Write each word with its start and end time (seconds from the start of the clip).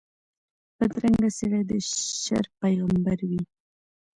بدرنګه 0.77 1.29
سړی 1.37 1.61
د 1.69 1.71
شر 2.21 2.45
پېغمبر 2.59 3.19
وي 3.29 3.41